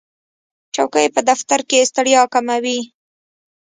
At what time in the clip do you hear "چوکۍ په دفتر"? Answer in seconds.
0.75-1.59